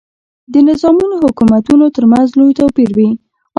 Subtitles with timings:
[0.53, 3.09] د نظامونو او حکومتونو ترمنځ لوی توپیر وي.